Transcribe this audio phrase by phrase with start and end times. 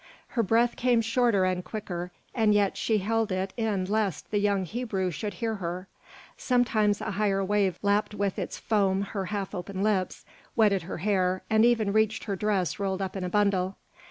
[0.29, 4.65] Her breath came shorter and quicker, and yet she held it in lest the young
[4.65, 5.87] Hebrew should hear her.
[6.37, 10.25] Sometimes a higher wave lapped with its foam her half open lips,
[10.55, 13.75] wetted her hair, and even reached her dress rolled up in a bundle.